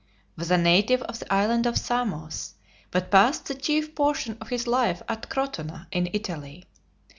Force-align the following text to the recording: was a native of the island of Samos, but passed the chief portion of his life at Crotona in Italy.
was 0.35 0.49
a 0.49 0.57
native 0.57 1.03
of 1.03 1.19
the 1.19 1.31
island 1.31 1.67
of 1.67 1.77
Samos, 1.77 2.55
but 2.89 3.11
passed 3.11 3.45
the 3.45 3.53
chief 3.53 3.93
portion 3.93 4.35
of 4.41 4.47
his 4.49 4.65
life 4.65 5.03
at 5.07 5.29
Crotona 5.29 5.85
in 5.91 6.09
Italy. 6.11 6.65